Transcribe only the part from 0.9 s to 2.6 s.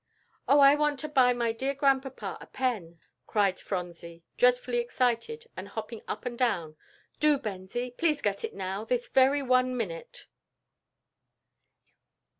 to buy my dear Grandpapa a